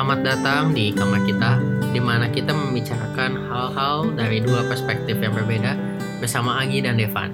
[0.00, 1.60] Selamat datang di kamar kita,
[1.92, 5.76] di mana kita membicarakan hal-hal dari dua perspektif yang berbeda
[6.24, 7.28] bersama Agi dan Devan.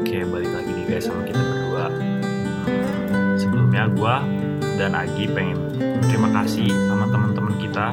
[0.00, 1.92] Oke, balik lagi nih guys sama kita berdua.
[1.92, 4.14] Hmm, Sebelumnya gue
[4.80, 5.60] dan Agi pengen
[6.08, 7.92] terima kasih sama teman-teman kita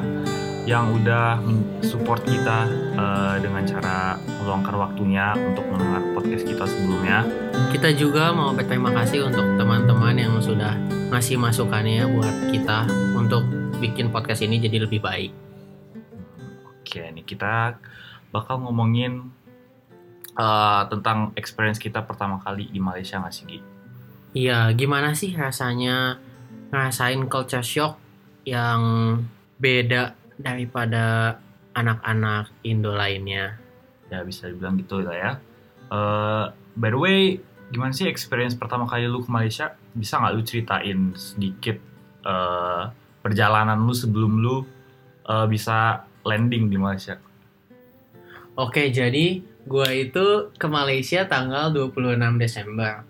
[0.64, 1.36] yang udah
[1.84, 2.64] support kita
[2.96, 7.20] eh, dengan cara meluangkan waktunya untuk mendengar podcast kita sebelumnya.
[7.68, 10.72] Kita juga mau berterima kasih untuk teman-teman yang sudah
[11.12, 13.07] ngasih masukannya buat kita
[13.78, 15.32] bikin podcast ini jadi lebih baik.
[16.82, 17.78] Oke, nih kita
[18.34, 19.30] bakal ngomongin
[20.34, 23.60] eh, tentang experience kita pertama kali di Malaysia nggak sih, Gi?
[24.36, 26.18] Iya, gimana sih rasanya
[26.68, 27.96] ngerasain culture shock
[28.44, 28.80] yang
[29.56, 31.38] beda daripada
[31.72, 33.56] anak-anak Indo lainnya?
[34.10, 35.32] Ya bisa dibilang gitu lah ya.
[35.88, 36.44] Eh,
[36.76, 37.20] by the way,
[37.70, 39.78] gimana sih experience pertama kali lu ke Malaysia?
[39.94, 41.78] Bisa nggak lu ceritain sedikit
[42.26, 42.84] eh,
[43.28, 44.64] perjalanan lu sebelum lu
[45.28, 47.20] eh, bisa landing di Malaysia?
[48.56, 53.04] Oke, jadi gua itu ke Malaysia tanggal 26 Desember.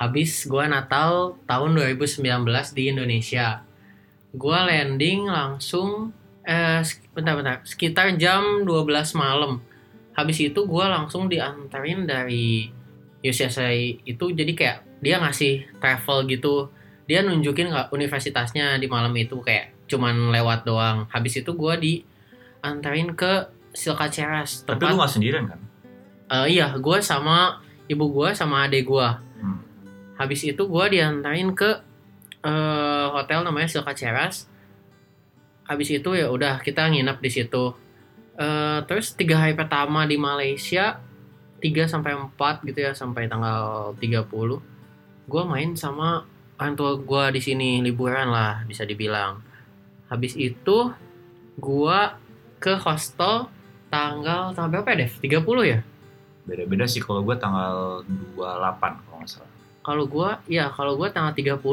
[0.00, 2.24] Habis gua Natal tahun 2019
[2.72, 3.60] di Indonesia.
[4.32, 6.16] Gua landing langsung
[6.48, 6.80] eh
[7.12, 9.60] bentar-bentar, sekitar jam 12 malam.
[10.16, 12.72] Habis itu gua langsung diantarin dari
[13.22, 16.72] UCSI itu jadi kayak dia ngasih travel gitu.
[17.08, 21.08] Dia nunjukin nggak universitasnya di malam itu kayak cuman lewat doang.
[21.08, 25.60] Habis itu gua diantarin ke Silka Ceras Tapi lu nggak sendirian kan?
[26.28, 29.08] Eh, iya, gue sama ibu gue sama adik gue.
[29.40, 29.64] Hmm.
[30.20, 31.80] Habis itu gue diantarin ke
[32.44, 34.44] eh, hotel namanya Silka Ceras.
[35.64, 37.72] Habis itu ya udah kita nginep di situ.
[38.36, 41.00] Eh, terus tiga hari pertama di Malaysia,
[41.64, 44.60] 3 sampai 4 gitu ya sampai tanggal 30.
[45.28, 49.40] Gue main sama orang tua gue di sini liburan lah bisa dibilang.
[50.10, 50.90] Habis itu
[51.58, 51.98] gue
[52.58, 53.46] ke hostel
[53.88, 55.12] tanggal tanggal berapa ya, Dev?
[55.46, 55.78] 30 ya?
[56.44, 58.02] Beda-beda sih kalau gue tanggal
[58.34, 59.52] 28 kalau nggak salah.
[59.88, 61.64] Kalau gua, ya kalau gua tanggal 30.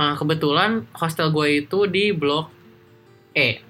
[0.00, 2.48] Nah, kebetulan hostel gue itu di blok
[3.36, 3.60] E.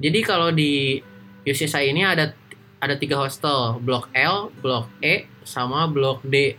[0.00, 1.04] Jadi kalau di
[1.44, 2.32] UCSI ini ada
[2.80, 6.56] ada tiga hostel, blok L, blok E, sama blok D.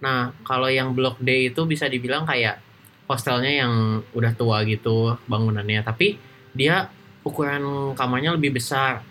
[0.00, 2.60] Nah, kalau yang blok D itu bisa dibilang kayak
[3.04, 3.72] hostelnya yang
[4.16, 6.16] udah tua gitu bangunannya, tapi
[6.56, 6.88] dia
[7.20, 9.04] ukuran kamarnya lebih besar.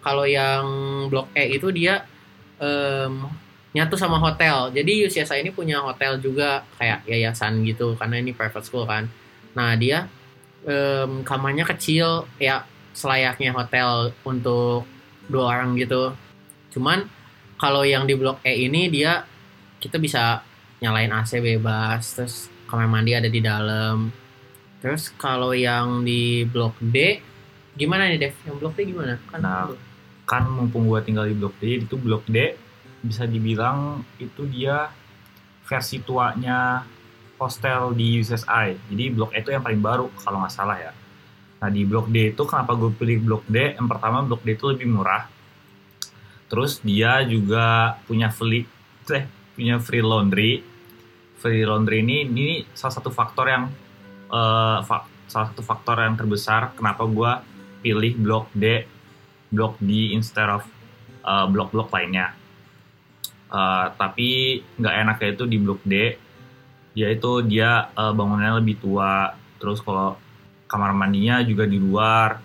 [0.00, 0.64] Kalau yang
[1.12, 2.02] blok E itu dia
[2.58, 3.28] em,
[3.74, 4.72] nyatu sama hotel.
[4.72, 9.06] Jadi UCSI ini punya hotel juga kayak yayasan gitu karena ini private school kan.
[9.54, 10.08] Nah dia
[10.64, 12.64] em, kamarnya kecil ya
[12.96, 14.88] selayaknya hotel untuk
[15.28, 16.16] dua orang gitu.
[16.72, 17.06] Cuman
[17.60, 19.28] kalau yang di blok E ini dia
[19.84, 20.40] kita bisa
[20.80, 24.08] nyalain AC bebas, terus kamar mandi ada di dalam.
[24.80, 27.20] Terus kalau yang di blok D
[27.76, 28.34] gimana nih Dev?
[28.48, 29.20] Yang blok D gimana?
[29.28, 29.68] Kan Nah,
[30.24, 32.56] Kan mumpung gue tinggal di blok D, itu blok D
[33.04, 34.88] bisa dibilang itu dia
[35.68, 36.80] versi tuanya
[37.36, 38.88] hostel di USSI.
[38.88, 40.92] Jadi blok E itu yang paling baru kalau nggak salah ya.
[41.60, 43.76] Nah di blok D itu kenapa gue pilih blok D?
[43.76, 45.28] Yang pertama blok D itu lebih murah.
[46.48, 48.64] Terus dia juga punya free,
[49.12, 50.52] eh, punya free laundry.
[51.38, 53.64] Free laundry ini ini salah satu faktor yang
[54.28, 57.32] eh, fak- salah satu faktor yang terbesar kenapa gue
[57.84, 58.84] pilih blok D,
[59.52, 60.66] blok D instead of
[61.24, 62.34] eh, blok-blok lainnya.
[63.54, 65.94] Eh, tapi nggak enaknya itu di blok D,
[66.98, 69.32] yaitu dia eh, bangunannya lebih tua.
[69.62, 70.18] Terus kalau
[70.66, 72.42] kamar mandinya juga di luar.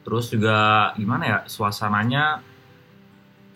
[0.00, 2.42] Terus juga gimana ya suasananya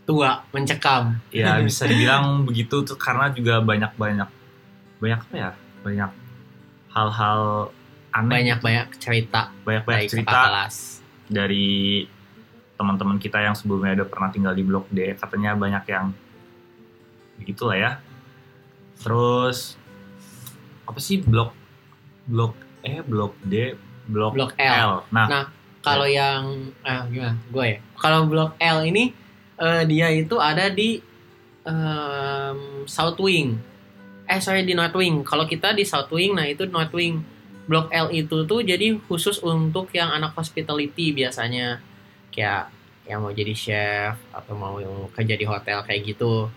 [0.05, 1.17] tua mencekam.
[1.29, 4.29] ya bisa dibilang begitu tuh karena juga banyak banyak
[5.01, 5.51] banyak apa ya
[5.81, 6.11] banyak
[6.91, 7.41] hal-hal
[8.11, 11.03] aneh Banyak-banyak cerita banyak banyak cerita kelas.
[11.27, 12.07] dari
[12.75, 16.15] teman-teman kita yang sebelumnya udah pernah tinggal di blok D katanya banyak yang
[17.37, 17.93] begitulah ya
[18.97, 19.75] terus
[20.85, 21.51] apa sih blok
[22.25, 23.75] blok E blok D
[24.05, 25.01] blok, Blok L.
[25.09, 25.45] nah, Nah,
[25.81, 26.45] Kalau yang
[26.81, 27.37] ah gimana?
[27.49, 27.79] Gue ya.
[27.97, 29.13] Kalau blok L ini
[29.59, 31.01] eh, dia itu ada di
[31.67, 33.57] em, South Wing.
[34.25, 35.21] Eh sorry di North Wing.
[35.25, 37.21] Kalau kita di South Wing, nah itu North Wing.
[37.65, 41.81] Blok L itu tuh jadi khusus untuk yang anak hospitality biasanya.
[42.33, 42.69] Kayak
[43.09, 46.49] yang mau jadi chef atau mau yang kerja di hotel kayak gitu.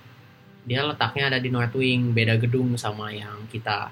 [0.67, 3.91] Dia letaknya ada di North Wing, beda gedung sama yang kita.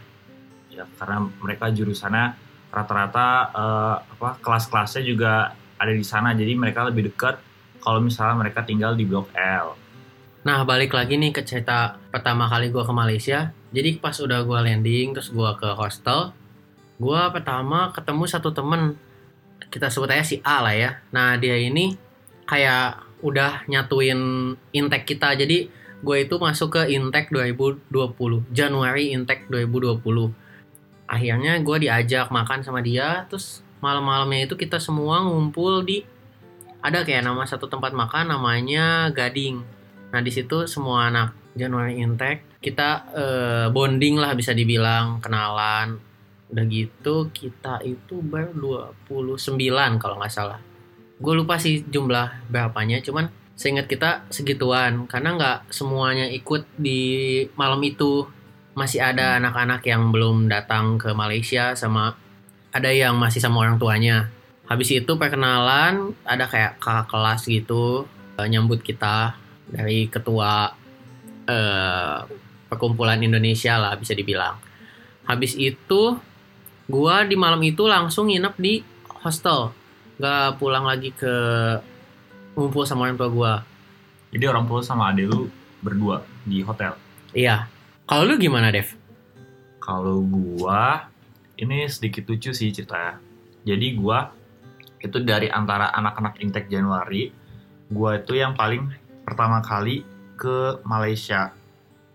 [0.76, 2.36] ya karena mereka jurusannya
[2.68, 7.40] rata-rata eh, apa kelas-kelasnya juga ada di sana jadi mereka lebih dekat
[7.86, 9.78] kalau misalnya mereka tinggal di blok L
[10.46, 13.50] Nah, balik lagi nih ke cerita pertama kali gue ke Malaysia.
[13.74, 16.38] Jadi pas udah gue landing, terus gue ke hostel,
[16.96, 18.96] Gua pertama ketemu satu temen
[19.68, 20.92] kita sebut aja si A lah ya.
[21.12, 22.00] Nah dia ini
[22.48, 25.36] kayak udah nyatuin intake kita.
[25.36, 25.68] Jadi
[26.00, 27.92] gue itu masuk ke intake 2020
[28.56, 30.32] Januari intake 2020.
[31.12, 33.28] Akhirnya gue diajak makan sama dia.
[33.28, 36.08] Terus malam-malamnya itu kita semua ngumpul di
[36.86, 39.66] ada kayak nama satu tempat makan namanya Gading.
[40.14, 45.98] Nah di situ semua anak Januari intake kita eh, bonding lah bisa dibilang kenalan.
[46.54, 50.62] Udah gitu kita itu baru 29 kalau nggak salah.
[51.18, 55.10] Gue lupa sih jumlah berapanya cuman seingat kita segituan.
[55.10, 58.30] Karena nggak semuanya ikut di malam itu.
[58.76, 62.12] Masih ada anak-anak yang belum datang ke Malaysia sama
[62.76, 64.35] ada yang masih sama orang tuanya
[64.66, 69.38] habis itu perkenalan ada kayak kakak kelas gitu eh, nyambut kita
[69.70, 70.74] dari ketua
[71.46, 72.18] eh,
[72.70, 74.58] perkumpulan Indonesia lah bisa dibilang.
[75.26, 76.18] Habis itu
[76.86, 78.84] gua di malam itu langsung nginep di
[79.24, 79.74] hostel.
[80.22, 81.34] Gak pulang lagi ke
[82.56, 83.54] ngumpul sama orang tua gua.
[84.36, 85.48] Jadi orang tua sama adek lu
[85.80, 86.98] berdua di hotel.
[87.32, 87.70] iya.
[88.06, 88.94] Kalau lu gimana Dev?
[89.82, 91.10] Kalau gua
[91.58, 93.18] ini sedikit lucu sih ceritanya.
[93.66, 94.30] Jadi gua
[95.06, 97.30] itu dari antara anak-anak Intek Januari,
[97.94, 98.90] gua itu yang paling
[99.22, 100.02] pertama kali
[100.36, 101.54] ke Malaysia.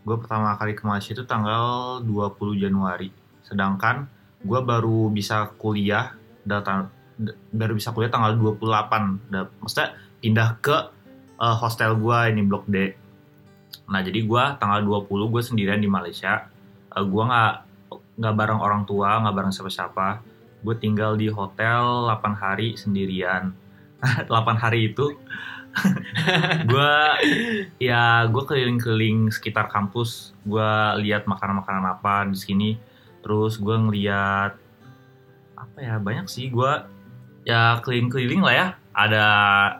[0.03, 3.13] Gue pertama kali ke Malaysia itu tanggal 20 Januari.
[3.47, 4.11] Sedangkan
[4.43, 6.89] gua baru bisa kuliah datang
[7.21, 9.21] d- baru bisa kuliah tanggal 28.
[9.29, 9.89] Da- Maksudnya
[10.21, 10.77] pindah ke
[11.41, 12.97] eh, hostel gua ini Blok D.
[13.91, 16.47] Nah, jadi gua tanggal 20 gue sendirian di Malaysia.
[16.95, 17.55] Eh, gua nggak
[18.21, 20.09] nggak bareng orang tua, nggak bareng siapa-siapa.
[20.61, 23.53] Gue tinggal di hotel 8 hari sendirian.
[24.29, 25.17] 8 hari itu
[26.71, 26.95] gue
[27.79, 30.35] ya gue keliling-keliling sekitar kampus.
[30.43, 30.71] Gue
[31.05, 32.71] lihat makanan-makanan apa di sini.
[33.23, 34.53] Terus gue ngeliat
[35.61, 36.73] apa ya banyak sih gue
[37.47, 38.69] ya keliling-keliling lah ya.
[38.91, 39.27] Ada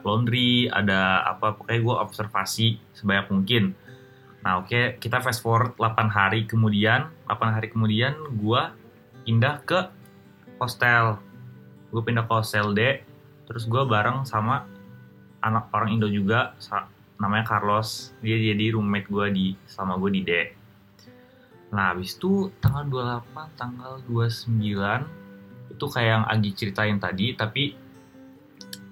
[0.07, 3.63] laundry, ada apa pokoknya gue observasi sebanyak mungkin.
[4.41, 8.73] Nah oke kita fast forward 8 hari kemudian 8 hari kemudian gua
[9.21, 9.79] pindah ke
[10.61, 11.17] hostel
[11.89, 13.01] gue pindah ke hostel D
[13.49, 14.63] terus gua bareng sama
[15.43, 16.55] anak orang Indo juga
[17.19, 20.31] namanya Carlos dia jadi roommate gua di sama gue di D
[21.73, 22.87] nah habis itu tanggal
[23.25, 24.55] 28 tanggal 29
[25.71, 27.75] itu kayak yang Agi ceritain tadi tapi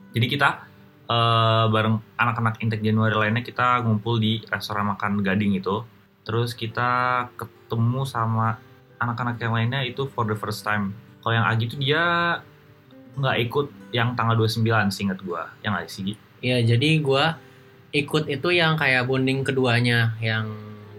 [0.09, 0.49] jadi kita
[1.09, 5.85] eh, bareng anak-anak Intek Januari lainnya kita ngumpul di restoran makan Gading itu.
[6.25, 8.57] Terus kita ketemu sama
[9.01, 10.93] anak-anak yang lainnya itu for the first time.
[11.19, 12.03] Kalau yang Agi tuh dia
[13.19, 15.51] nggak ikut yang tanggal 29 seingat gua.
[15.65, 16.11] Yang nggak sih?
[16.39, 17.35] Iya, jadi gua
[17.91, 20.45] ikut itu yang kayak bonding keduanya yang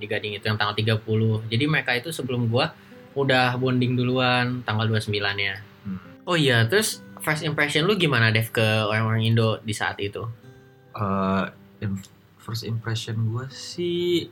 [0.00, 1.44] di Gading itu yang tanggal 30.
[1.48, 2.72] Jadi mereka itu sebelum gua
[3.16, 5.54] udah bonding duluan tanggal 29-nya.
[5.86, 6.00] Hmm.
[6.28, 10.24] Oh iya, terus first impression lu gimana Dev ke orang-orang Indo di saat itu?
[10.96, 11.44] Eh,
[11.84, 12.04] im-
[12.40, 14.28] first impression gua sih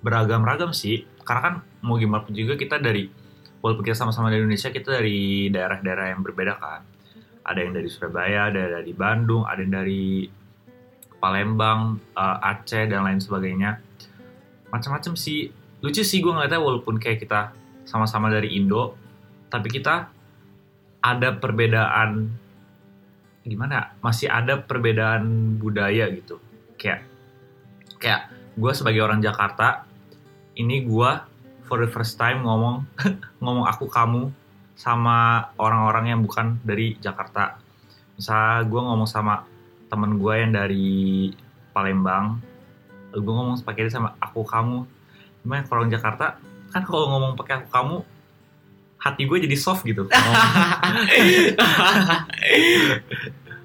[0.00, 1.04] beragam-ragam sih.
[1.22, 1.54] Karena kan
[1.84, 3.21] mau gimana pun juga kita dari
[3.62, 6.82] walaupun kita sama-sama dari Indonesia, kita dari daerah-daerah yang berbeda kan.
[7.46, 10.26] Ada yang dari Surabaya, ada yang dari Bandung, ada yang dari
[11.22, 13.78] Palembang, eh, Aceh dan lain sebagainya.
[14.74, 15.54] Macam-macam sih.
[15.82, 17.54] Lucu sih gue ngeliatnya walaupun kayak kita
[17.86, 18.94] sama-sama dari Indo,
[19.50, 20.10] tapi kita
[21.02, 22.30] ada perbedaan
[23.42, 23.98] gimana?
[23.98, 26.38] Masih ada perbedaan budaya gitu.
[26.78, 27.02] Kayak
[27.98, 29.86] kayak gue sebagai orang Jakarta,
[30.54, 31.10] ini gue
[31.66, 32.86] for the first time ngomong
[33.42, 34.30] ngomong aku kamu
[34.78, 37.60] sama orang-orang yang bukan dari Jakarta.
[38.18, 39.46] Misal gue ngomong sama
[39.86, 41.30] temen gue yang dari
[41.72, 42.40] Palembang,
[43.12, 44.84] gue ngomong pakai dia sama aku kamu.
[45.44, 46.40] Gimana kalau orang Jakarta
[46.72, 47.96] kan kalau ngomong pakai aku kamu
[48.98, 50.08] hati gue jadi soft gitu.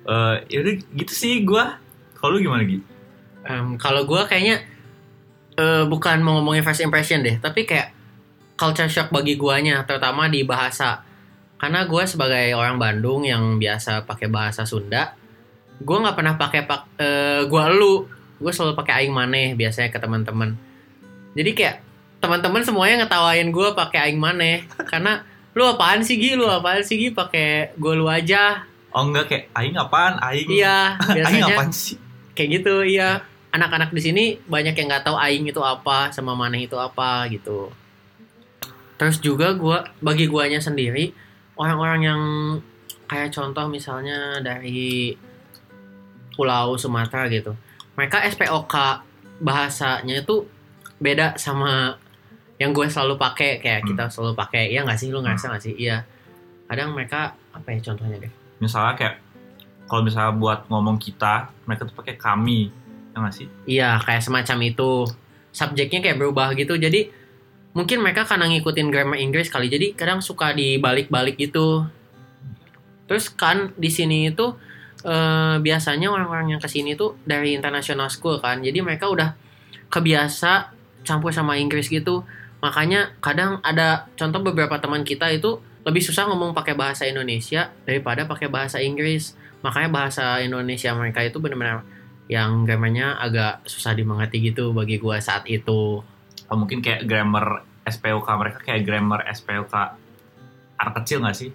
[0.07, 1.63] Eh yaudah gitu sih gue.
[2.15, 2.79] Kalau lu gimana gitu?
[3.47, 4.63] Em, kalau gua kayaknya
[5.57, 7.91] eh, bukan mau ngomongin first impression deh, tapi kayak
[8.57, 11.01] culture shock bagi guanya, terutama di bahasa.
[11.57, 15.17] Karena gua sebagai orang Bandung yang biasa pakai bahasa Sunda,
[15.81, 18.05] gua nggak pernah pakai pak eh, gua lu,
[18.37, 20.53] gue selalu pakai aing maneh biasanya ke teman-teman.
[21.33, 21.75] Jadi kayak
[22.21, 25.25] teman-teman semuanya ngetawain gua pakai aing maneh karena
[25.57, 26.37] lu apaan sih Gi?
[26.37, 27.09] Lu apaan sih Gi?
[27.13, 28.61] Pakai gua lu aja.
[28.93, 30.21] Oh enggak kayak aing apaan?
[30.21, 30.49] Aing.
[30.49, 31.97] Iya, aing biasanya apaan sih?
[32.37, 36.67] kayak gitu iya anak-anak di sini banyak yang nggak tahu aing itu apa sama maneh
[36.67, 37.71] itu apa gitu.
[38.97, 41.13] Terus juga gua bagi guanya sendiri
[41.57, 42.21] orang-orang yang
[43.07, 45.15] kayak contoh misalnya dari
[46.37, 47.57] Pulau Sumatera gitu
[47.97, 48.75] mereka SPOK
[49.41, 50.45] bahasanya itu
[51.01, 51.97] beda sama
[52.61, 53.89] yang gue selalu pakai kayak Hmm.
[53.93, 55.09] kita selalu pakai iya nggak sih?
[55.09, 55.73] Lu ngerasa nggak sih?
[55.77, 56.05] Iya.
[56.69, 58.33] Kadang mereka apa ya contohnya deh?
[58.61, 59.15] Misalnya kayak
[59.89, 62.69] kalau misalnya buat ngomong kita mereka tuh pakai kami
[63.17, 63.47] ya nggak sih?
[63.65, 64.91] Iya kayak semacam itu.
[65.49, 66.77] Subjeknya kayak berubah gitu.
[66.77, 67.09] Jadi
[67.73, 71.89] mungkin mereka karena ngikutin grammar Inggris kali jadi kadang suka dibalik-balik gitu.
[73.09, 74.53] Terus kan di sini itu
[75.01, 78.61] eh, biasanya orang-orang yang ke sini tuh dari international school kan.
[78.61, 79.33] Jadi mereka udah
[79.89, 82.21] kebiasa campur sama Inggris gitu.
[82.61, 85.57] Makanya kadang ada contoh beberapa teman kita itu
[85.87, 89.33] lebih susah ngomong pakai bahasa Indonesia daripada pakai bahasa Inggris.
[89.65, 91.81] Makanya bahasa Indonesia mereka itu benar-benar
[92.27, 96.03] yang grammarnya agak susah dimengerti gitu bagi gua saat itu.
[96.47, 99.73] Atau mungkin kayak grammar SPOK mereka kayak grammar SPOK
[100.77, 101.51] anak kecil nggak sih?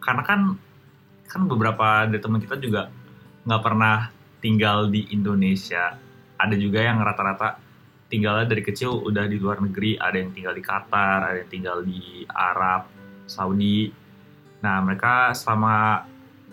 [0.00, 0.40] Karena kan
[1.28, 2.88] kan beberapa dari teman kita juga
[3.44, 4.08] nggak pernah
[4.40, 5.92] tinggal di Indonesia.
[6.36, 7.60] Ada juga yang rata-rata
[8.06, 10.00] tinggalnya dari kecil udah di luar negeri.
[10.00, 12.88] Ada yang tinggal di Qatar ada yang tinggal di Arab
[13.28, 13.92] Saudi.
[14.64, 16.06] Nah mereka selama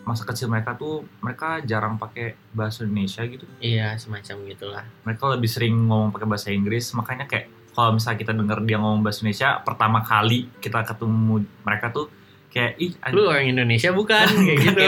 [0.03, 3.47] masa kecil mereka tuh mereka jarang pakai bahasa Indonesia gitu.
[3.63, 4.83] Iya semacam gitulah.
[5.07, 9.01] Mereka lebih sering ngomong pakai bahasa Inggris makanya kayak kalau misalnya kita denger dia ngomong
[9.01, 12.05] bahasa Indonesia pertama kali kita ketemu mereka tuh
[12.53, 14.27] kayak ih lu orang Indonesia bukan?
[14.47, 14.83] Kayak gitu.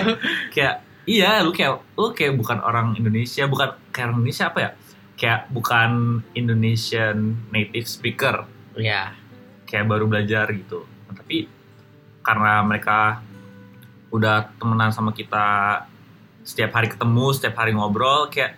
[0.53, 0.75] Kayak
[1.10, 4.72] iya lu kayak lu kayak bukan orang Indonesia bukan kayak orang Indonesia apa ya?
[5.15, 5.91] Kayak bukan
[6.38, 7.17] Indonesian
[7.50, 8.45] native speaker.
[8.75, 9.15] Ya
[9.65, 10.86] kayak baru belajar gitu.
[11.10, 11.50] Nah, tapi
[12.24, 13.19] karena mereka
[14.15, 15.84] udah temenan sama kita
[16.41, 18.55] setiap hari ketemu setiap hari ngobrol kayak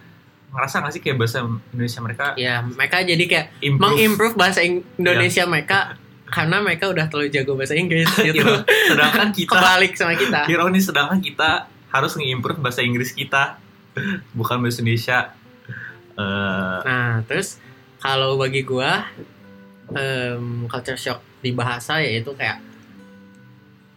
[0.47, 3.83] ngerasa gak sih kayak bahasa Indonesia mereka ya mereka jadi kayak improve.
[3.89, 5.79] mengimprove bahasa Ing- Indonesia mereka
[6.25, 8.37] karena mereka udah terlalu jago bahasa Inggris gitu.
[8.37, 8.63] Iya.
[8.85, 10.39] sedangkan kita kebalik sama kita.
[10.45, 11.49] Ironis sedangkan kita
[11.87, 13.55] harus nge-improve bahasa Inggris kita
[14.37, 15.19] bukan bahasa Indonesia.
[16.13, 17.59] Eh, Nah, terus
[17.97, 19.07] kalau bagi gua
[19.89, 22.59] em, culture shock di bahasa yaitu kayak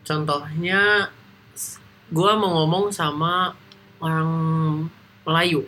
[0.02, 1.10] contohnya
[2.10, 3.54] gua mau ngomong sama
[4.02, 4.30] orang
[5.24, 5.66] Melayu.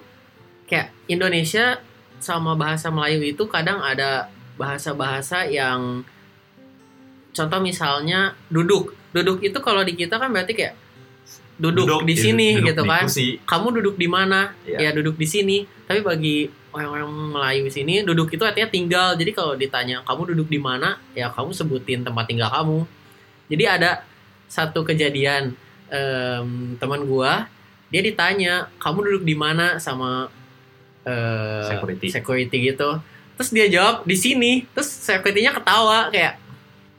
[0.66, 1.78] Kayak Indonesia
[2.22, 6.06] sama bahasa Melayu itu kadang ada bahasa-bahasa yang
[7.34, 8.94] contoh misalnya duduk.
[9.12, 10.74] Duduk itu kalau di kita kan berarti kayak
[11.58, 13.26] duduk, di sini duduk gitu di kan kursi.
[13.44, 14.56] kamu duduk di mana?
[14.64, 14.88] Iya.
[14.88, 15.68] Ya duduk di sini.
[15.84, 19.08] Tapi bagi orang-orang Melayu sini duduk itu artinya tinggal.
[19.14, 22.88] Jadi kalau ditanya kamu duduk di mana, ya kamu sebutin tempat tinggal kamu.
[23.52, 23.90] Jadi ada
[24.48, 25.52] satu kejadian
[25.92, 27.46] em, teman gua,
[27.92, 30.32] dia ditanya kamu duduk di mana sama
[31.04, 32.06] eh, Security.
[32.08, 32.96] security gitu.
[33.36, 34.64] Terus dia jawab di sini.
[34.72, 36.40] Terus security-nya ketawa kayak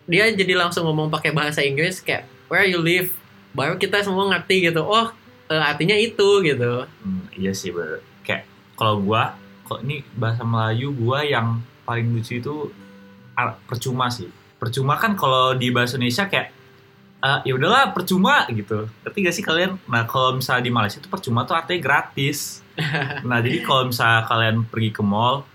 [0.05, 3.09] dia jadi langsung ngomong pakai bahasa Inggris kayak where you live.
[3.57, 4.85] Baru kita semua ngerti gitu.
[4.85, 5.09] Oh,
[5.49, 6.85] eh, artinya itu gitu.
[7.01, 8.05] Hmm, iya sih bener.
[8.21, 8.45] Kayak
[8.77, 9.33] kalau gua,
[9.65, 12.69] kok ini bahasa Melayu gua yang paling lucu itu
[13.65, 14.29] percuma sih.
[14.61, 16.53] Percuma kan kalau di bahasa Indonesia kayak
[17.23, 18.91] eh, ya udahlah percuma gitu.
[19.07, 19.79] Ngerti gak sih kalian?
[19.87, 22.59] Nah kalau misalnya di Malaysia itu percuma tuh artinya gratis.
[23.29, 25.47] nah jadi kalau misalnya kalian pergi ke mall,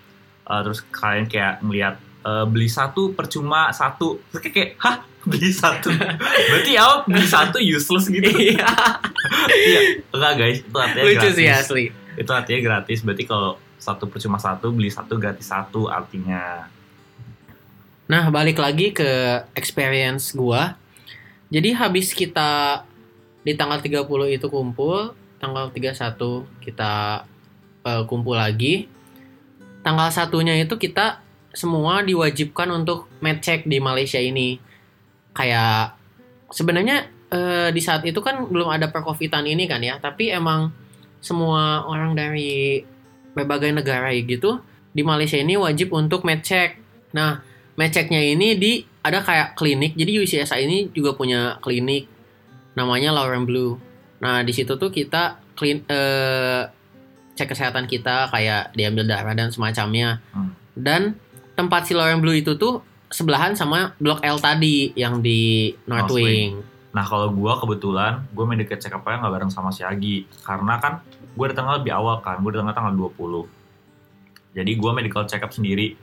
[0.49, 1.95] eh, terus kalian kayak ngelihat
[2.25, 4.97] eh, beli satu percuma satu, terus kayak, kayak hah
[5.29, 5.93] beli satu,
[6.49, 8.25] berarti ya beli satu useless gitu.
[8.33, 8.65] Iya,
[9.69, 9.81] Iya,
[10.15, 11.85] enggak guys, itu artinya lucu gratis sih asli.
[12.19, 16.67] itu artinya gratis berarti kalau satu percuma satu beli satu gratis satu artinya
[18.09, 20.73] Nah, balik lagi ke experience gua.
[21.49, 22.83] Jadi habis kita
[23.41, 24.05] di tanggal 30
[24.37, 27.25] itu kumpul, tanggal 31 kita
[27.85, 28.89] eh, kumpul lagi.
[29.81, 31.25] Tanggal satunya itu kita
[31.57, 34.61] semua diwajibkan untuk med check di Malaysia ini.
[35.33, 35.97] Kayak
[36.53, 40.75] sebenarnya eh, di saat itu kan belum ada perkovitan ini kan ya, tapi emang
[41.25, 42.85] semua orang dari
[43.33, 44.61] berbagai negara gitu
[44.93, 46.77] di Malaysia ini wajib untuk med check.
[47.17, 47.41] Nah,
[47.79, 49.97] Meceknya ini di ada kayak klinik.
[49.97, 52.07] Jadi UCSI ini juga punya klinik
[52.77, 53.81] namanya Lauren Blue.
[54.21, 56.63] Nah, di situ tuh kita klin eh,
[57.35, 60.21] cek kesehatan kita kayak diambil darah dan semacamnya.
[60.31, 60.53] Hmm.
[60.79, 61.19] Dan
[61.59, 66.17] tempat si Lauren Blue itu tuh sebelahan sama Blok L tadi yang di North North
[66.17, 66.61] Wing.
[66.89, 71.05] nah kalau gue kebetulan gue medical check up nggak bareng sama si Agi karena kan
[71.09, 75.95] gue datangnya lebih awal kan gue datangnya tanggal 20 jadi gue medical check up sendiri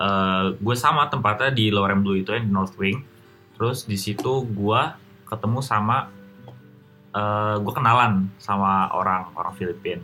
[0.00, 3.04] Eh gue sama tempatnya di Lauren Blue itu yang di North Wing.
[3.60, 4.82] Terus di situ gue
[5.28, 6.08] ketemu sama
[7.12, 10.00] eh gue kenalan sama orang orang Filipin.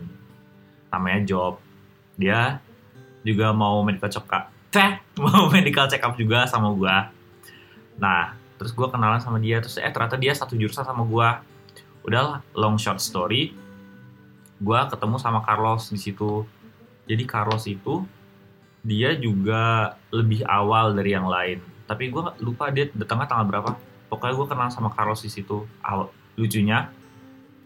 [0.93, 1.57] Namanya Job.
[2.21, 2.61] Dia
[3.25, 4.53] juga mau medical check up.
[4.69, 7.17] Teh, mau medical check up juga sama gue
[7.97, 9.61] nah terus gue kenalan sama dia.
[9.61, 11.29] Terus eh ternyata dia satu jurusan sama gue
[12.05, 13.53] udahlah long short story.
[14.57, 16.45] Gue ketemu sama Carlos di situ.
[17.05, 18.05] Jadi Carlos itu
[18.85, 21.59] dia juga lebih awal dari yang lain.
[21.87, 23.71] Tapi gue lupa dia datangnya tanggal berapa.
[24.07, 25.63] Pokoknya gue kenal sama Carlos di situ.
[26.37, 26.91] Lucunya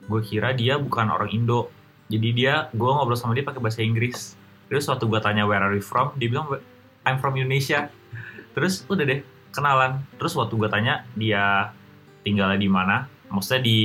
[0.08, 1.70] gue kira dia bukan orang Indo.
[2.12, 4.36] Jadi dia gue ngobrol sama dia pakai bahasa Inggris.
[4.68, 6.16] Terus waktu gue tanya where are you from?
[6.16, 6.48] dia bilang
[7.04, 7.92] I'm from Indonesia.
[8.56, 10.04] Terus udah deh kenalan.
[10.20, 11.76] Terus waktu gue tanya dia
[12.24, 13.08] tinggalnya di mana?
[13.32, 13.78] Maksudnya di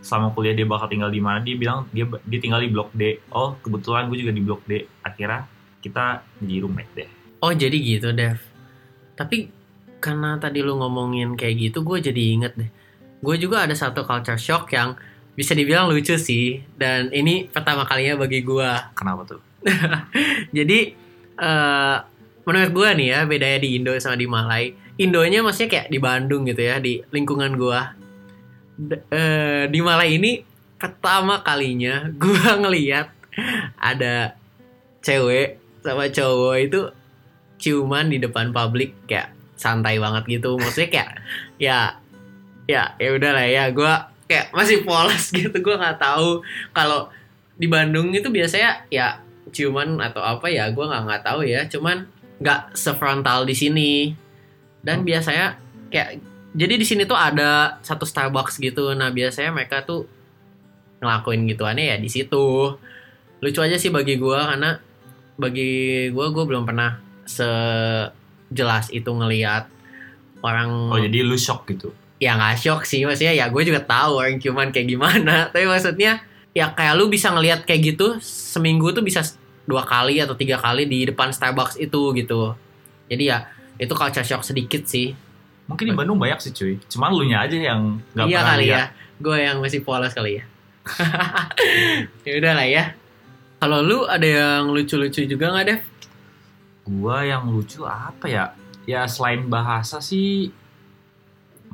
[0.00, 1.42] selama kuliah dia bakal tinggal di mana?
[1.42, 3.20] Dia bilang dia dia tinggal di blok D.
[3.34, 4.86] Oh kebetulan gue juga di blok D.
[5.02, 5.48] Akhirnya
[5.86, 8.40] kita jadi roommate deh Oh jadi gitu Dev.
[9.16, 9.52] Tapi
[10.00, 12.70] karena tadi lu ngomongin kayak gitu, gue jadi inget deh.
[13.20, 14.96] Gue juga ada satu culture shock yang
[15.36, 16.64] bisa dibilang lucu sih.
[16.76, 18.70] Dan ini pertama kalinya bagi gue.
[18.98, 19.40] kenapa tuh
[20.56, 20.78] Jadi
[21.36, 21.96] eh
[22.46, 24.64] menurut gue nih ya bedanya di Indo sama di Malai.
[24.96, 27.80] Indonya maksudnya kayak di Bandung gitu ya di lingkungan gue.
[29.12, 30.40] Eh, di Malai ini
[30.80, 33.12] pertama kalinya gue ngeliat
[33.76, 34.34] ada
[35.04, 36.80] cewek sama cowok itu
[37.62, 40.58] ciuman di depan publik kayak santai banget gitu.
[40.58, 41.10] Maksudnya kayak
[41.66, 41.78] ya
[42.66, 43.92] ya ya udah lah ya gue
[44.26, 46.42] kayak masih polos gitu gue nggak tahu.
[46.74, 47.08] Kalau
[47.56, 49.22] di Bandung itu biasanya ya
[49.54, 51.64] ciuman atau apa ya gue nggak nggak tahu ya.
[51.70, 52.04] Cuman
[52.42, 53.92] nggak sefrontal di sini.
[54.84, 55.58] Dan biasanya
[55.90, 56.22] kayak
[56.56, 58.92] jadi di sini tuh ada satu Starbucks gitu.
[58.92, 60.08] Nah biasanya mereka tuh
[61.00, 62.76] ngelakuin gituannya ya di situ.
[63.40, 64.80] Lucu aja sih bagi gue karena
[65.36, 66.96] bagi gue gue belum pernah
[67.28, 69.68] sejelas itu ngelihat
[70.40, 71.92] orang oh jadi lu shock gitu?
[72.16, 75.36] Ya nggak shock sih maksudnya ya gue juga tahu orang cuman kayak gimana.
[75.52, 76.24] Tapi maksudnya
[76.56, 79.20] ya kayak lu bisa ngelihat kayak gitu seminggu tuh bisa
[79.68, 82.56] dua kali atau tiga kali di depan Starbucks itu gitu.
[83.12, 83.44] Jadi ya
[83.76, 85.12] itu culture shock sedikit sih.
[85.68, 86.80] Mungkin di Bandung banyak sih cuy.
[86.88, 88.84] Cuman lu nya aja yang nggak iya pernah kali ya.
[89.16, 90.44] gue yang masih polos kali ya.
[92.26, 92.94] Ya udah lah ya
[93.56, 95.82] kalau lu ada yang lucu-lucu juga nggak Dev?
[96.86, 98.44] gua yang lucu apa ya?
[98.86, 100.54] Ya selain bahasa sih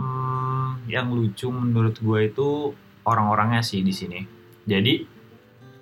[0.01, 2.73] hmm, yang lucu menurut gua itu
[3.05, 4.25] orang-orangnya sih di sini.
[4.65, 5.05] Jadi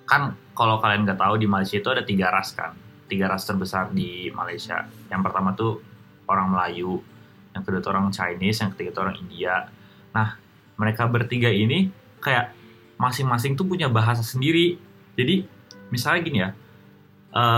[0.03, 2.75] kan kalau kalian nggak tahu di Malaysia itu ada tiga ras kan.
[3.07, 4.83] Tiga ras terbesar di Malaysia.
[5.07, 5.79] Yang pertama tuh
[6.27, 6.99] orang Melayu
[7.51, 9.71] yang kedua tuh orang Chinese yang ketiga tuh orang India.
[10.11, 10.35] Nah
[10.75, 11.87] mereka bertiga ini
[12.19, 12.51] kayak
[12.99, 14.75] masing-masing tuh punya bahasa sendiri.
[15.15, 15.47] Jadi
[15.91, 16.51] misalnya gini ya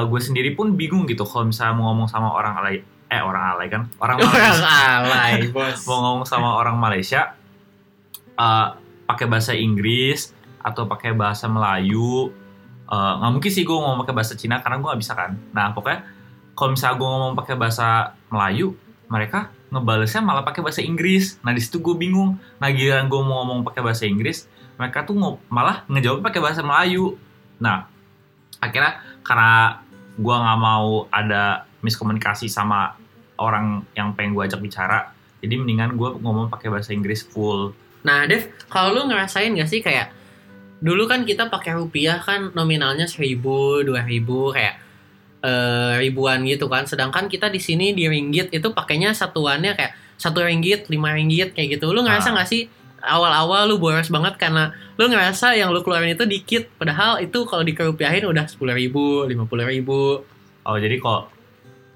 [0.06, 2.78] gue sendiri pun bingung gitu kalau misalnya mau ngomong sama orang alay
[3.13, 3.82] eh orang alay kan?
[4.02, 4.74] Orang orang Malaysia.
[4.74, 5.80] alay bos.
[5.86, 7.38] Mau ngomong sama orang Malaysia
[8.34, 8.67] eh,
[9.06, 12.34] pakai bahasa Inggris atau pakai bahasa Melayu
[12.89, 15.38] eh, nggak mungkin sih gue ngomong pakai bahasa Cina karena gue nggak bisa kan?
[15.54, 16.02] Nah pokoknya
[16.58, 17.88] kalau misalnya gue ngomong pakai bahasa
[18.34, 18.74] Melayu
[19.10, 21.38] mereka ngebalesnya malah pakai bahasa Inggris.
[21.46, 22.41] Nah di situ gue bingung.
[22.58, 25.13] Nah giliran gue mau ngomong pakai bahasa Inggris mereka tuh
[25.54, 27.13] malah ngejawab pakai bahasa Melayu.
[27.62, 27.92] Nah
[28.69, 29.82] akhirnya karena
[30.15, 32.95] gue nggak mau ada miskomunikasi sama
[33.38, 35.12] orang yang pengen gue ajak bicara
[35.43, 39.80] jadi mendingan gue ngomong pakai bahasa Inggris full Nah, Dev, kalau lu ngerasain gak sih
[39.80, 40.12] kayak
[40.84, 44.76] dulu kan kita pakai rupiah kan nominalnya seribu, dua ribu kayak
[45.39, 46.84] eh, ribuan gitu kan.
[46.84, 51.80] Sedangkan kita di sini di ringgit itu pakainya satuannya kayak satu ringgit, lima ringgit kayak
[51.80, 51.95] gitu.
[51.95, 52.43] Lu ngerasa Ah.
[52.43, 52.67] gak sih
[53.04, 57.62] awal-awal lu boros banget karena lu ngerasa yang lu keluarin itu dikit, padahal itu kalau
[57.68, 60.24] dikerupiahin udah sepuluh ribu, lima puluh ribu.
[60.63, 61.28] oh jadi kalau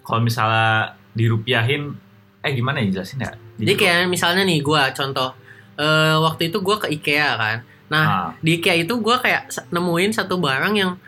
[0.04, 1.96] kalau misalnya dirupiahin
[2.44, 3.32] eh gimana ya jelasin ya?
[3.58, 5.32] Jadi kayak misalnya nih gua contoh
[5.80, 7.58] eh, waktu itu gua ke IKEA kan.
[7.88, 11.00] Nah, ah, di IKEA itu gue kayak nemuin satu barang yang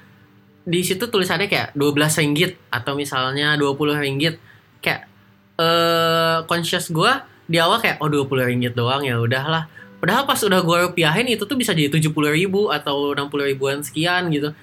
[0.63, 4.39] di situ tulisannya kayak 12 ringgit atau misalnya 20 ringgit.
[4.79, 5.11] Kayak
[5.59, 7.11] eh conscious gue
[7.51, 9.67] di awal kayak oh 20 ringgit doang ya udahlah
[9.99, 14.31] padahal pas udah gue rupiahin itu tuh bisa jadi 70 ribu atau 60 ribuan sekian
[14.33, 14.55] gitu.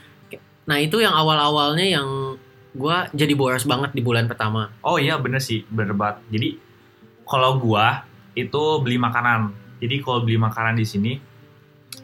[0.67, 2.09] Nah itu yang awal-awalnya yang
[2.77, 4.73] gue jadi boros banget di bulan pertama.
[4.85, 5.95] Oh iya bener sih bener
[6.33, 6.67] jadi
[7.27, 8.07] kalau gua
[8.39, 9.51] itu beli makanan.
[9.83, 11.13] Jadi kalau beli makanan di sini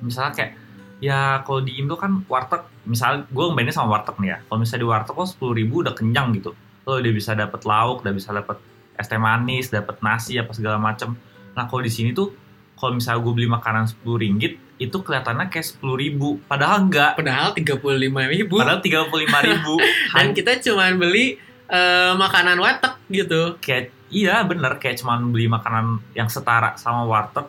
[0.03, 0.53] misalnya kayak
[0.99, 2.67] ya kalau di Indo kan warteg.
[2.83, 4.39] Misalnya gue ngebandingin sama warteg nih ya.
[4.51, 6.53] Kalau misalnya di warteg kok sepuluh ribu udah kenyang gitu.
[6.83, 8.59] Lo udah bisa dapet lauk udah bisa dapet
[8.99, 11.15] es teh manis dapet nasi apa segala macem.
[11.55, 12.35] Nah kalau di sini tuh
[12.79, 16.43] kalau misalnya gue beli makanan sepuluh ringgit itu kelihatannya kayak sepuluh ribu.
[16.51, 17.15] Padahal enggak.
[17.15, 18.55] Padahal 35 ribu.
[18.59, 19.75] Padahal tiga puluh lima ribu.
[20.19, 21.39] Dan kita cuman beli
[21.71, 23.57] eh, makanan warteg gitu.
[23.63, 24.83] Kayak iya bener.
[24.83, 27.47] Kayak cuman beli makanan yang setara sama warteg.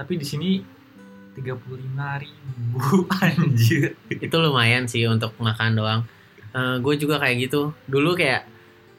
[0.00, 0.50] Tapi di sini
[1.36, 3.04] tiga puluh lima ribu.
[3.20, 4.00] Anjir.
[4.08, 6.02] Itu lumayan sih untuk makan doang.
[6.82, 7.70] gue juga kayak gitu.
[7.86, 8.42] Dulu kayak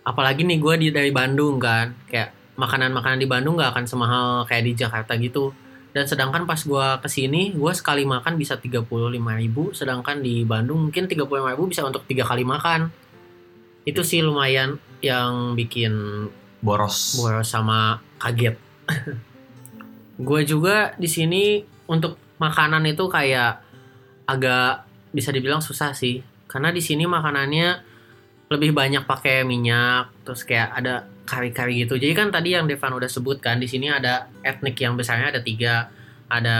[0.08, 4.64] apalagi nih gue di dari Bandung kan, kayak makanan-makanan di Bandung gak akan semahal kayak
[4.70, 5.50] di Jakarta gitu.
[5.92, 10.88] Dan sedangkan pas gue ke sini, gue sekali makan bisa 35.000 ribu, sedangkan di Bandung
[10.88, 12.88] mungkin 35.000 ribu bisa untuk tiga kali makan.
[13.84, 15.92] Itu sih lumayan yang bikin
[16.62, 18.56] boros boros sama kaget.
[20.22, 23.58] Gue juga di sini untuk makanan itu kayak
[24.30, 26.22] agak bisa dibilang susah sih.
[26.46, 27.91] Karena di sini makanannya
[28.52, 31.96] lebih banyak pakai minyak, terus kayak ada kari-kari gitu.
[31.96, 35.88] Jadi kan tadi yang Devan udah sebutkan di sini ada etnik yang besarnya ada tiga,
[36.28, 36.60] ada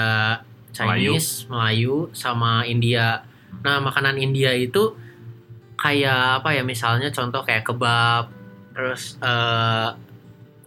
[0.72, 3.28] Chinese, Melayu, sama India.
[3.68, 4.96] Nah makanan India itu
[5.76, 8.32] kayak apa ya misalnya contoh kayak kebab,
[8.72, 9.90] terus eh,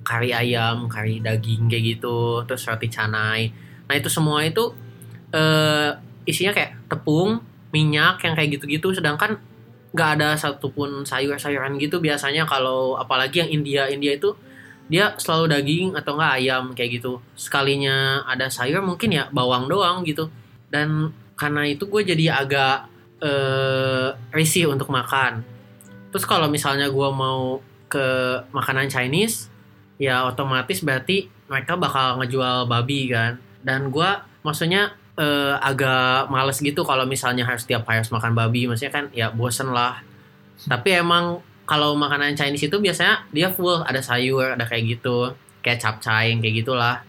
[0.05, 3.49] kari ayam, kari daging kayak gitu, terus roti canai.
[3.89, 4.77] Nah itu semua itu
[5.33, 5.97] eh,
[6.29, 7.41] isinya kayak tepung,
[7.73, 8.93] minyak yang kayak gitu-gitu.
[8.93, 9.41] Sedangkan
[9.95, 14.35] nggak ada satupun sayur-sayuran gitu biasanya kalau apalagi yang India India itu
[14.85, 17.23] dia selalu daging atau enggak ayam kayak gitu.
[17.39, 20.29] Sekalinya ada sayur mungkin ya bawang doang gitu.
[20.69, 22.91] Dan karena itu gue jadi agak
[23.25, 25.41] eh, risih untuk makan.
[26.13, 28.07] Terus kalau misalnya gue mau ke
[28.53, 29.49] makanan Chinese,
[29.97, 33.41] ya otomatis berarti mereka bakal ngejual babi kan.
[33.65, 34.11] Dan gue
[34.45, 38.67] maksudnya eh, agak males gitu kalau misalnya harus tiap hari harus makan babi.
[38.67, 40.03] Maksudnya kan ya bosen lah.
[40.67, 45.33] Tapi emang kalau makanan Chinese itu biasanya dia full ada sayur, ada kayak gitu,
[45.65, 47.01] kayak capcay kayak gitulah.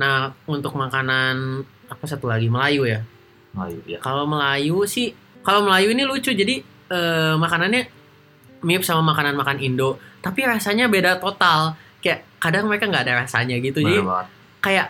[0.00, 3.00] Nah untuk makanan apa satu lagi Melayu ya.
[3.52, 3.98] Melayu ya.
[4.00, 5.12] Kalau Melayu sih,
[5.44, 7.88] kalau Melayu ini lucu jadi eh, makanannya
[8.62, 11.74] mirip sama makanan makan Indo, tapi rasanya beda total.
[12.02, 13.82] Kayak kadang mereka nggak ada rasanya gitu.
[13.82, 14.26] Jadi Bener banget.
[14.62, 14.86] kayak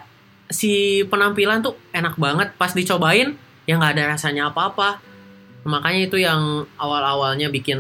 [0.53, 3.35] si penampilan tuh enak banget pas dicobain
[3.65, 5.01] ya nggak ada rasanya apa-apa.
[5.63, 7.79] Makanya itu yang awal-awalnya bikin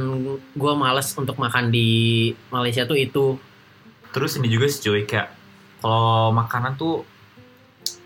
[0.54, 3.36] gua males untuk makan di Malaysia tuh itu.
[4.14, 5.28] Terus ini juga sih cuy kayak
[5.82, 7.02] kalau makanan tuh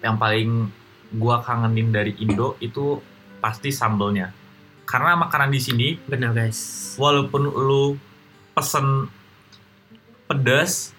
[0.01, 0.73] yang paling
[1.13, 2.99] gua kangenin dari Indo itu
[3.39, 4.33] pasti sambelnya.
[4.87, 6.95] Karena makanan di sini Bener guys.
[6.97, 7.99] walaupun lu
[8.57, 9.11] pesen
[10.25, 10.97] pedas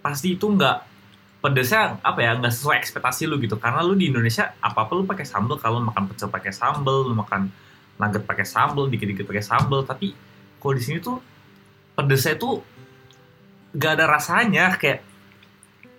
[0.00, 0.95] pasti itu nggak
[1.42, 3.56] pedasnya apa ya nggak sesuai ekspektasi lu gitu.
[3.60, 5.56] Karena lu di Indonesia apa apa lu pakai sambal.
[5.60, 7.48] Kalau makan pecel pakai sambal lu makan
[7.96, 9.84] nugget pakai sambal dikit-dikit pakai sambal.
[9.84, 10.12] Tapi
[10.60, 11.20] kalau di sini tuh
[11.96, 12.62] pedasnya tuh
[13.76, 14.74] nggak ada rasanya.
[14.76, 15.04] Kayak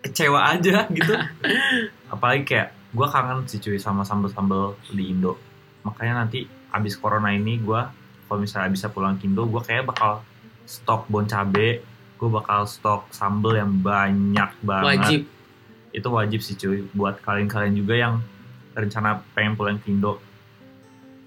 [0.05, 1.13] kecewa aja gitu.
[2.13, 5.35] Apalagi kayak gua kangen sih cuy sama sambal-sambal di Indo.
[5.83, 7.91] Makanya nanti abis corona ini gua
[8.27, 10.21] kalau misalnya bisa pulang ke Indo gue kayak bakal
[10.67, 11.81] stok bon cabe
[12.17, 15.21] gue bakal stok sambel yang banyak banget Wajib.
[15.93, 18.13] itu wajib sih cuy buat kalian-kalian juga yang
[18.73, 20.17] rencana pengen pulang ke Indo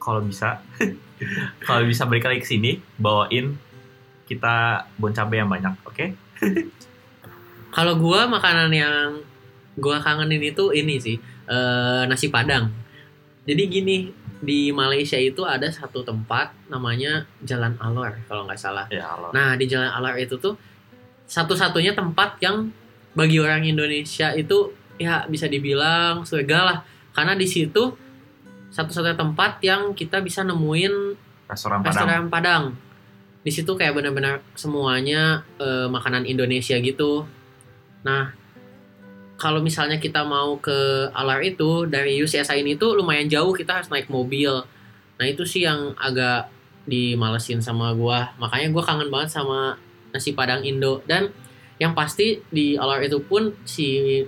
[0.03, 0.63] kalau bisa
[1.67, 3.55] kalau bisa balik lagi ke sini bawain
[4.27, 6.05] kita bon cabe yang banyak oke
[7.71, 9.23] Kalau gua makanan yang
[9.79, 12.71] gua kangenin itu ini sih eh, nasi padang.
[13.47, 13.97] Jadi gini
[14.41, 18.87] di Malaysia itu ada satu tempat namanya Jalan Alor kalau nggak salah.
[18.91, 20.59] ya Nah di Jalan Alor itu tuh
[21.31, 22.75] satu-satunya tempat yang
[23.15, 26.79] bagi orang Indonesia itu ya bisa dibilang surga lah
[27.15, 27.95] karena di situ
[28.75, 31.15] satu-satunya tempat yang kita bisa nemuin
[31.47, 32.65] restoran Padang restoran Padang.
[33.41, 37.27] Di situ kayak benar-benar semuanya eh, makanan Indonesia gitu.
[38.07, 38.31] Nah,
[39.41, 43.89] kalau misalnya kita mau ke Alar itu dari UCSI ini tuh lumayan jauh, kita harus
[43.89, 44.61] naik mobil.
[45.17, 46.53] Nah, itu sih yang agak
[46.85, 48.37] dimalesin sama gua.
[48.37, 51.31] Makanya gua kangen banget sama nasi Padang Indo dan
[51.79, 54.21] yang pasti di Alar itu pun si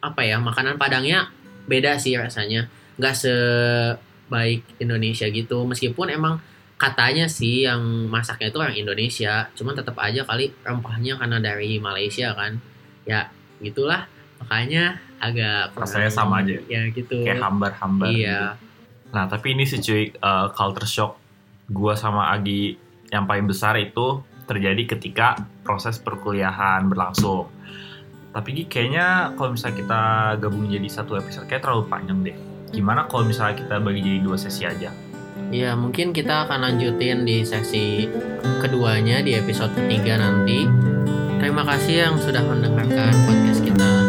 [0.00, 1.28] apa ya, makanan Padangnya
[1.66, 2.68] beda sih rasanya.
[2.96, 5.64] Nggak sebaik Indonesia gitu.
[5.64, 6.40] Meskipun emang
[6.76, 12.36] katanya sih yang masaknya itu orang Indonesia cuman tetap aja kali rempahnya karena dari Malaysia
[12.36, 12.60] kan
[13.08, 13.32] ya
[13.64, 14.04] gitulah
[14.36, 16.60] makanya agak kurang- Rasanya sama aja.
[16.68, 18.20] ya gitu kayak hambar-hambar gitu.
[18.20, 18.60] iya
[19.08, 21.16] Nah, tapi ini sih cuy, uh, culture shock
[21.72, 22.76] gua sama Agi
[23.08, 27.50] yang paling besar itu terjadi ketika proses perkuliahan berlangsung.
[28.30, 30.00] Tapi kayaknya kalau misalnya kita
[30.40, 32.36] gabung jadi satu episode kayak terlalu panjang deh.
[32.70, 34.92] Gimana kalau misalnya kita bagi jadi dua sesi aja?
[35.50, 38.10] Iya, mungkin kita akan lanjutin di sesi
[38.60, 40.66] keduanya di episode ketiga nanti.
[41.38, 44.05] Terima kasih yang sudah mendengarkan podcast kita